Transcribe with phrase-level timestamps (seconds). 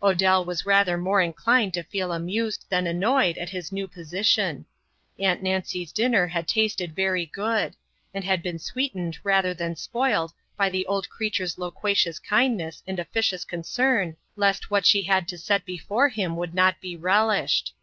[0.00, 4.64] Odell was rather more inclined to feel amused than annoyed at his new position.
[5.18, 7.74] Aunt Nancy's dinner had tasted very good;
[8.14, 13.44] and had been sweetened rather than spoiled by the old creature's loquacious kindness and officious
[13.44, 17.74] concern, lest what she had to set before him would not be relished.